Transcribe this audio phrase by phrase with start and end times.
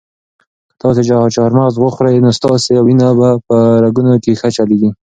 [0.69, 1.01] که تاسي
[1.35, 4.89] چهارمغز وخورئ نو ستاسو وینه به په رګونو کې ښه چلیږي.